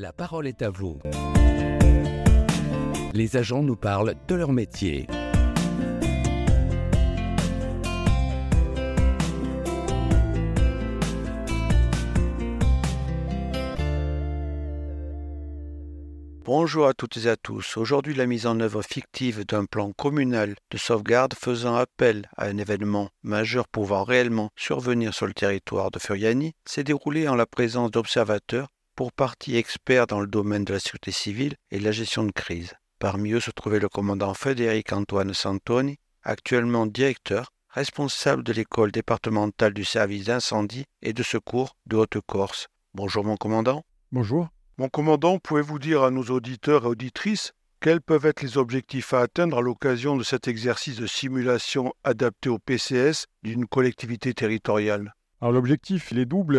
[0.00, 1.00] La parole est à vous.
[3.14, 5.08] Les agents nous parlent de leur métier.
[16.44, 17.76] Bonjour à toutes et à tous.
[17.76, 22.56] Aujourd'hui, la mise en œuvre fictive d'un plan communal de sauvegarde faisant appel à un
[22.56, 27.90] événement majeur pouvant réellement survenir sur le territoire de Furiani s'est déroulée en la présence
[27.90, 28.68] d'observateurs
[28.98, 32.32] pour partie experts dans le domaine de la sécurité civile et de la gestion de
[32.32, 32.74] crise.
[32.98, 39.72] Parmi eux se trouvait le commandant Frédéric Antoine Santoni, actuellement directeur, responsable de l'école départementale
[39.72, 42.66] du service d'incendie et de secours de Haute-Corse.
[42.92, 43.84] Bonjour mon commandant.
[44.10, 44.48] Bonjour.
[44.78, 49.20] Mon commandant, pouvez-vous dire à nos auditeurs et auditrices quels peuvent être les objectifs à
[49.20, 55.14] atteindre à l'occasion de cet exercice de simulation adapté au PCS d'une collectivité territoriale?
[55.40, 56.56] Alors l'objectif, il est double.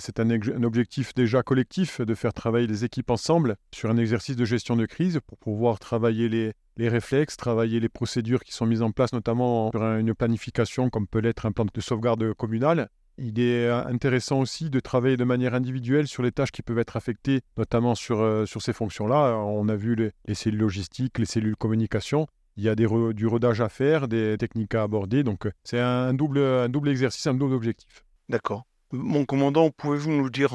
[0.00, 4.44] c'est un, objectif déjà collectif de faire travailler les équipes ensemble sur un exercice de
[4.44, 8.90] gestion de crise pour pouvoir travailler les, réflexes, travailler les procédures qui sont mises en
[8.90, 12.88] place, notamment sur une planification comme peut l'être un plan de sauvegarde communal.
[13.18, 16.78] Il est euh, intéressant aussi de travailler de manière individuelle sur les tâches qui peuvent
[16.78, 19.36] être affectées, notamment sur, euh, ces fonctions-là.
[19.38, 22.26] On a vu les, cellules logistiques, les cellules communication.
[22.56, 22.86] Il y a du
[23.26, 25.22] rodage à faire, des techniques à aborder.
[25.22, 28.04] Donc, euh, c'est un double exercice, un double objectif.
[28.28, 28.64] D'accord.
[28.92, 30.52] Mon commandant, pouvez-vous nous dire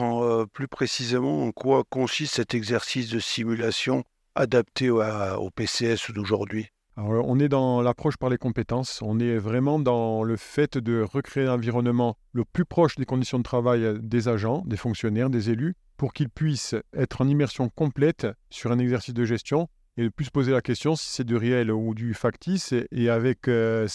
[0.54, 4.04] plus précisément en quoi consiste cet exercice de simulation
[4.36, 6.70] adapté au PCS d'aujourd'hui?
[6.96, 11.02] Alors, on est dans l'approche par les compétences, on est vraiment dans le fait de
[11.02, 15.50] recréer un environnement le plus proche des conditions de travail des agents, des fonctionnaires, des
[15.50, 20.10] élus, pour qu'ils puissent être en immersion complète sur un exercice de gestion et de
[20.10, 22.74] plus poser la question si c'est du réel ou du factice.
[22.92, 23.88] Et avec euh,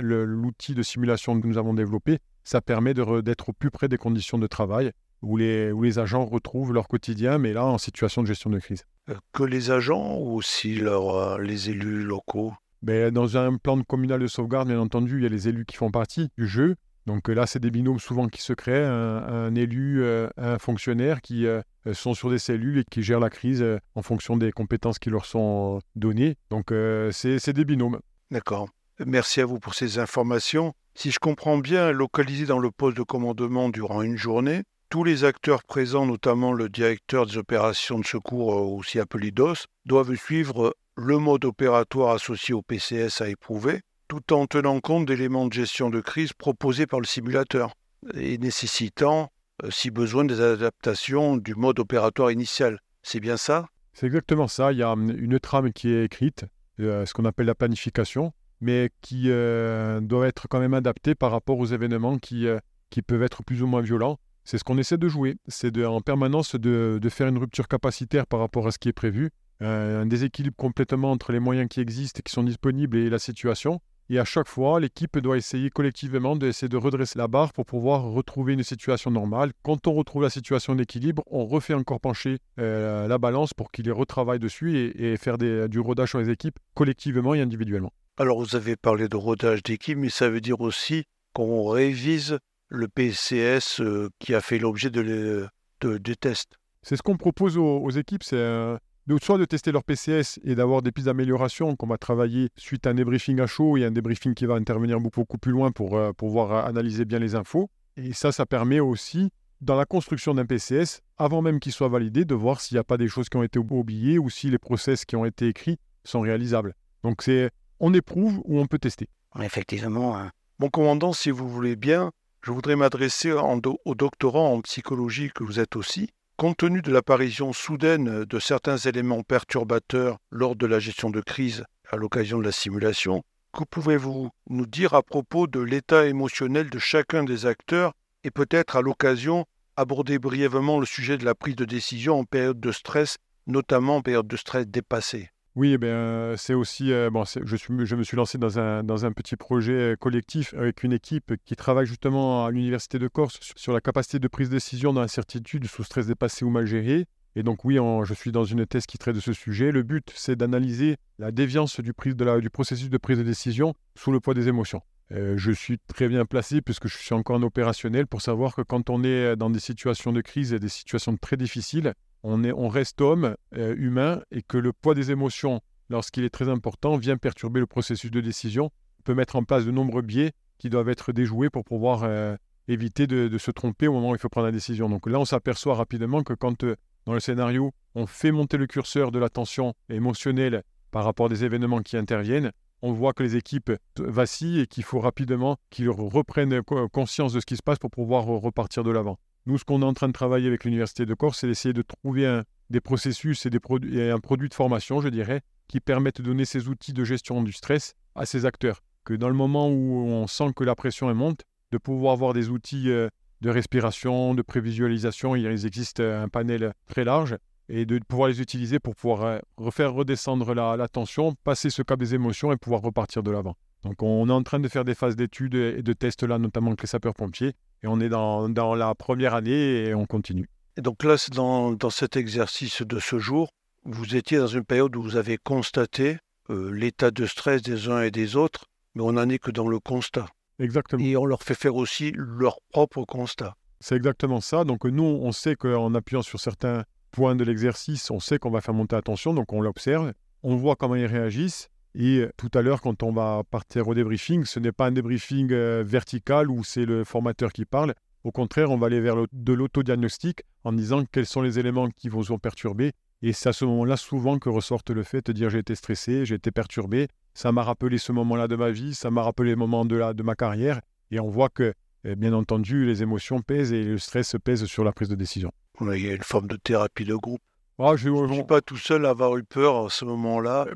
[0.00, 4.38] l'outil de simulation que nous avons développé, ça permet d'être au plus près des conditions
[4.38, 8.28] de travail où les, où les agents retrouvent leur quotidien, mais là en situation de
[8.28, 8.84] gestion de crise.
[9.10, 12.54] Euh, que les agents ou aussi euh, les élus locaux?
[12.82, 15.76] Ben, Dans un plan communal de sauvegarde, bien entendu, il y a les élus qui
[15.76, 16.76] font partie du jeu.
[17.06, 20.04] Donc euh, là, c'est des binômes souvent qui se créent, un, élu,
[20.36, 21.46] un fonctionnaire qui
[21.92, 23.64] sont sur des cellules et qui gèrent la crise
[23.94, 26.36] en fonction des compétences qui leur sont données.
[26.50, 26.72] Donc
[27.12, 27.98] c'est des binômes.
[28.30, 28.68] D'accord.
[29.04, 30.72] Merci à vous pour ces informations.
[30.94, 35.24] Si je comprends bien, localisé dans le poste de commandement durant une journée, tous les
[35.24, 40.74] acteurs présents, notamment le directeur des opérations de secours, euh, aussi appelé DOS, doivent suivre
[40.96, 45.90] le mode opératoire associé au PCS à éprouver, tout en tenant compte d'éléments de gestion
[45.90, 47.74] de crise proposés par le simulateur
[48.14, 49.30] et nécessitant,
[49.62, 52.80] euh, si besoin, des adaptations du mode opératoire initial.
[53.02, 53.66] C'est bien ça?
[53.92, 54.72] C'est exactement ça.
[54.72, 56.46] Il y a hum, une trame qui est écrite,
[56.80, 61.58] euh, ce qu'on appelle la planification, mais qui doit être quand même adaptée par rapport
[61.58, 62.46] aux événements qui,
[62.90, 65.36] qui peuvent être plus ou moins violents c'est ce qu'on essaie de jouer.
[65.48, 69.30] C'est en permanence de, faire une rupture capacitaire par rapport à ce qui est prévu,
[69.60, 73.18] euh, un déséquilibre complètement entre les moyens qui existent et qui sont disponibles et la
[73.18, 73.80] situation.
[74.08, 78.04] Et à chaque fois, l'équipe doit essayer collectivement d'essayer de redresser la barre pour pouvoir
[78.04, 79.50] retrouver une situation normale.
[79.64, 83.90] Quand on retrouve la situation d'équilibre, on refait encore pencher euh, la balance pour qu'il
[83.90, 87.92] retravaille dessus et, faire du rodage sur les équipes collectivement et individuellement.
[88.18, 91.04] Alors vous avez parlé de rodage d'équipe, mais ça veut dire aussi
[91.34, 92.38] qu'on révise
[92.68, 95.46] le PCS euh, qui a fait l'objet de,
[95.82, 96.56] de, tests.
[96.82, 98.78] C'est ce qu'on propose aux, équipes, c'est euh,
[99.20, 102.90] soit de tester leur PCS et d'avoir des pistes d'amélioration qu'on va travailler suite à
[102.90, 106.12] un débriefing à chaud et un débriefing qui va intervenir beaucoup plus loin pour euh,
[106.14, 107.68] pouvoir analyser bien les infos.
[107.98, 112.24] Et ça, ça permet aussi, dans la construction d'un PCS, avant même qu'il soit validé,
[112.24, 114.58] de voir s'il n'y a pas des choses qui ont été oubliées ou si les
[114.58, 116.74] process qui ont été écrits sont réalisables.
[117.04, 117.50] Donc c'est
[117.80, 119.08] on éprouve ou on peut tester.
[119.40, 120.16] Effectivement.
[120.16, 120.30] Hein.
[120.58, 122.10] Mon commandant, si vous voulez bien,
[122.42, 126.10] je voudrais m'adresser au doctorant en psychologie que vous êtes aussi.
[126.36, 131.64] Compte tenu de l'apparition soudaine de certains éléments perturbateurs lors de la gestion de crise
[131.90, 133.22] à l'occasion de la simulation,
[133.52, 138.76] que pouvez-vous nous dire à propos de l'état émotionnel de chacun des acteurs et peut-être
[138.76, 143.16] à l'occasion aborder brièvement le sujet de la prise de décision en période de stress,
[143.46, 146.92] notamment en période de stress dépassée oui, eh bien, c'est aussi.
[146.92, 149.96] Euh, bon, je, suis, je me suis lancé dans un, dans un petit projet euh,
[149.96, 154.28] collectif avec une équipe qui travaille justement à l'Université de Corse sur, la capacité de
[154.28, 157.06] prise de décision dans l'incertitude, sous stress dépassé ou mal géré.
[157.36, 159.72] Et donc, oui, je suis dans une thèse qui traite de ce sujet.
[159.72, 164.34] Le but, c'est d'analyser la déviance du, processus de prise de décision sous le poids
[164.34, 164.82] des émotions.
[165.12, 168.62] Euh, je suis très bien placé puisque je suis encore en opérationnel pour savoir que
[168.62, 171.94] quand on est dans des situations de crise et des situations très difficiles,
[172.26, 176.96] on, reste homme, euh, humain, et que le poids des émotions, lorsqu'il est très important,
[176.96, 178.70] vient perturber le processus de décision,
[179.04, 182.34] peut mettre en place de nombreux biais qui doivent être déjoués pour pouvoir euh,
[182.66, 184.88] éviter de, se tromper au moment où il faut prendre la décision.
[184.88, 186.74] Donc là, on s'aperçoit rapidement que quand euh,
[187.04, 191.44] dans le scénario, on fait monter le curseur de la tension émotionnelle par rapport des
[191.44, 192.50] événements qui interviennent,
[192.82, 196.60] on voit que les équipes vacillent et qu'il faut rapidement qu'ils reprennent
[196.92, 199.18] conscience de ce qui se passe pour pouvoir repartir de l'avant.
[199.46, 201.82] Nous, ce qu'on est en train de travailler avec l'Université de Corse, c'est d'essayer de
[201.82, 203.50] trouver des processus et,
[203.92, 207.42] et un produit de formation, je dirais, qui permettent de donner ces outils de gestion
[207.42, 208.82] du stress à ces acteurs.
[209.04, 212.48] Que dans le moment où on sent que la pression monte, de pouvoir avoir des
[212.48, 213.08] outils euh,
[213.40, 217.36] de respiration, de prévisualisation, il existe un panel très large,
[217.68, 221.98] et de pouvoir les utiliser pour pouvoir euh, refaire redescendre la, tension, passer ce cap
[221.98, 223.56] des émotions et pouvoir repartir de l'avant.
[223.82, 226.68] Donc on est en train de faire des phases d'études et de tests là, notamment
[226.68, 230.48] avec les sapeurs-pompiers, et on est dans, dans, la première année et on continue.
[230.76, 233.50] Et donc là, dans, dans cet exercice de ce jour,
[233.84, 236.18] vous étiez dans une période où vous avez constaté
[236.50, 239.68] euh, l'état de stress des uns et des autres, mais on n'en est que dans
[239.68, 240.26] le constat.
[240.58, 241.04] Exactement.
[241.04, 243.54] Et on leur fait faire aussi leur propre constat.
[243.80, 244.64] C'est exactement ça.
[244.64, 248.60] Donc nous, on sait qu'en appuyant sur certains points de l'exercice, on sait qu'on va
[248.60, 250.12] faire monter la tension, donc on l'observe,
[250.42, 251.68] on voit comment ils réagissent.
[251.98, 254.92] Et euh, tout à l'heure, quand on va partir au débriefing, ce n'est pas un
[254.92, 257.94] débriefing euh, vertical où c'est le formateur qui parle.
[258.22, 262.10] Au contraire, on va aller vers de l'autodiagnostic en disant quels sont les éléments qui
[262.10, 262.92] vous ont perturbé.
[263.22, 266.26] Et c'est à ce moment-là souvent que ressorte le fait de dire j'ai été stressé,
[266.26, 269.56] j'ai été perturbé, ça m'a rappelé ce moment-là de ma vie, ça m'a rappelé le
[269.56, 270.80] moment de, la, de ma carrière.
[271.10, 271.72] Et on voit que,
[272.04, 275.50] eh, bien entendu, les émotions pèsent et le stress pèse sur la prise de décision.
[275.80, 277.40] Il y a une forme de thérapie de groupe.
[277.78, 280.66] Ah, je ne suis pas tout seul à avoir eu peur à ce moment-là.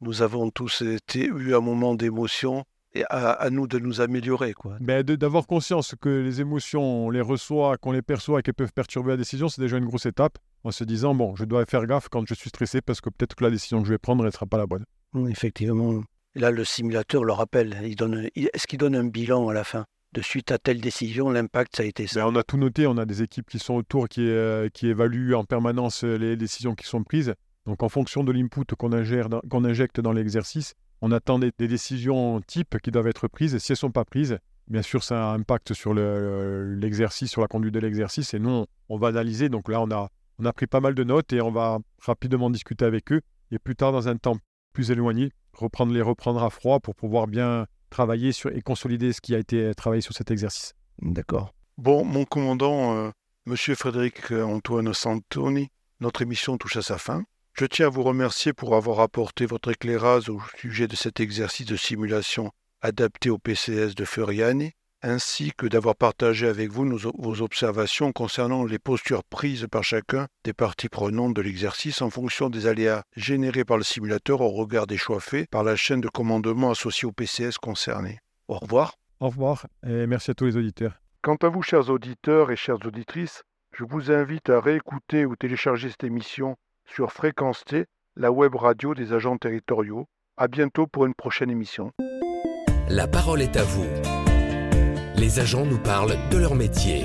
[0.00, 2.64] Nous avons tous été, eu un moment d'émotion
[2.94, 4.52] et à, nous de nous améliorer.
[4.52, 4.76] Quoi.
[4.80, 8.72] Ben D'avoir conscience que les émotions, on les reçoit, qu'on les perçoit et qu'elles peuvent
[8.72, 10.38] perturber la décision, c'est déjà une grosse étape.
[10.64, 13.34] En se disant, bon, je dois faire gaffe quand je suis stressé parce que peut-être
[13.34, 14.84] que la décision que je vais prendre, ne sera pas la bonne.
[15.28, 16.02] Effectivement.
[16.34, 17.74] Là, le simulateur le rappelle.
[18.34, 21.82] Est-ce qu'il donne un bilan à la fin de suite à telle décision, l'impact, ça
[21.84, 22.20] a été ça.
[22.20, 24.88] Ben, on a tout noté, on a des équipes qui sont autour, qui, euh, qui
[24.88, 27.34] évaluent en permanence les décisions qui sont prises.
[27.70, 32.90] Donc en fonction de l'input qu'on injecte dans l'exercice, on attend des, décisions types qui
[32.90, 33.54] doivent être prises.
[33.54, 37.30] Et si elles ne sont pas prises, bien sûr, ça a un impact sur l'exercice,
[37.30, 38.34] sur la conduite de l'exercice.
[38.34, 39.48] Et nous, on, va analyser.
[39.48, 40.08] Donc là, on a,
[40.40, 43.20] on a pris pas mal de notes et on va rapidement discuter avec eux.
[43.52, 44.36] Et plus tard, dans un temps
[44.72, 49.20] plus éloigné, reprendre les reprendre à froid pour pouvoir bien travailler sur, et consolider ce
[49.20, 50.74] qui a été travaillé sur cet exercice.
[51.02, 51.54] D'accord.
[51.78, 53.10] Bon, mon commandant, euh,
[53.46, 55.68] Monsieur Frédéric Antoine Santoni,
[56.00, 57.22] notre émission touche à sa fin.
[57.54, 61.66] Je tiens à vous remercier pour avoir apporté votre éclairage au sujet de cet exercice
[61.66, 66.88] de simulation adapté au PCS de Furiani, ainsi que d'avoir partagé avec vous
[67.18, 72.50] vos observations concernant les postures prises par chacun des parties prenantes de l'exercice en fonction
[72.50, 76.08] des aléas générés par le simulateur au regard des choix faits par la chaîne de
[76.08, 78.20] commandement associée au PCS concerné.
[78.48, 78.94] Au revoir.
[79.20, 81.00] Au revoir et merci à tous les auditeurs.
[81.22, 83.42] Quant à vous, chers auditeurs et chères auditrices,
[83.76, 86.56] je vous invite à réécouter ou télécharger cette émission
[86.92, 90.06] sur Fréquence T, la web radio des agents territoriaux.
[90.36, 91.92] À bientôt pour une prochaine émission.
[92.88, 93.86] La parole est à vous.
[95.16, 97.04] Les agents nous parlent de leur métier.